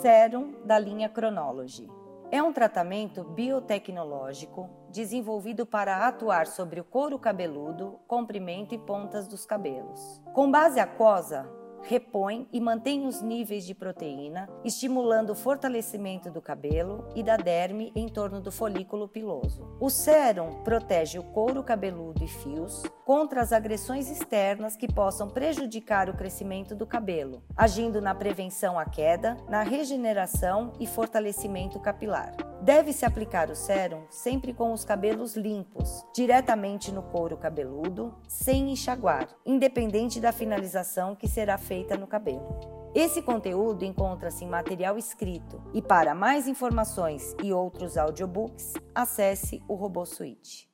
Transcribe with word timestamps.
Serum 0.00 0.54
da 0.64 0.78
linha 0.78 1.10
Chronology. 1.12 1.88
É 2.30 2.40
um 2.40 2.52
tratamento 2.52 3.24
biotecnológico 3.24 4.70
desenvolvido 4.92 5.66
para 5.66 6.06
atuar 6.06 6.46
sobre 6.46 6.78
o 6.78 6.84
couro 6.84 7.18
cabeludo, 7.18 7.98
comprimento 8.06 8.72
e 8.72 8.78
pontas 8.78 9.26
dos 9.26 9.44
cabelos. 9.44 10.22
Com 10.32 10.52
base 10.52 10.78
aquosa, 10.78 11.50
repõe 11.88 12.46
e 12.52 12.60
mantém 12.60 13.06
os 13.06 13.22
níveis 13.22 13.64
de 13.64 13.74
proteína, 13.74 14.46
estimulando 14.62 15.30
o 15.30 15.34
fortalecimento 15.34 16.30
do 16.30 16.42
cabelo 16.42 17.08
e 17.16 17.22
da 17.22 17.38
derme 17.38 17.90
em 17.96 18.06
torno 18.06 18.42
do 18.42 18.52
folículo 18.52 19.08
piloso. 19.08 19.66
O 19.80 19.88
sérum 19.88 20.62
protege 20.62 21.18
o 21.18 21.22
couro 21.22 21.62
cabeludo 21.62 22.22
e 22.22 22.28
fios 22.28 22.82
contra 23.06 23.40
as 23.40 23.54
agressões 23.54 24.10
externas 24.10 24.76
que 24.76 24.92
possam 24.92 25.30
prejudicar 25.30 26.10
o 26.10 26.14
crescimento 26.14 26.74
do 26.74 26.86
cabelo, 26.86 27.42
agindo 27.56 28.02
na 28.02 28.14
prevenção 28.14 28.78
à 28.78 28.84
queda, 28.84 29.38
na 29.48 29.62
regeneração 29.62 30.74
e 30.78 30.86
fortalecimento 30.86 31.80
capilar. 31.80 32.47
Deve-se 32.60 33.04
aplicar 33.04 33.50
o 33.50 33.54
sérum 33.54 34.02
sempre 34.10 34.52
com 34.52 34.72
os 34.72 34.84
cabelos 34.84 35.36
limpos, 35.36 36.04
diretamente 36.14 36.90
no 36.90 37.02
couro 37.02 37.36
cabeludo, 37.36 38.14
sem 38.26 38.72
enxaguar, 38.72 39.28
independente 39.46 40.20
da 40.20 40.32
finalização 40.32 41.14
que 41.14 41.28
será 41.28 41.56
feita 41.56 41.96
no 41.96 42.06
cabelo. 42.06 42.58
Esse 42.94 43.22
conteúdo 43.22 43.84
encontra-se 43.84 44.44
em 44.44 44.48
material 44.48 44.98
escrito 44.98 45.62
e 45.72 45.80
para 45.80 46.14
mais 46.14 46.48
informações 46.48 47.36
e 47.42 47.52
outros 47.52 47.96
audiobooks, 47.96 48.72
acesse 48.94 49.62
o 49.68 49.74
RoboSuite. 49.74 50.67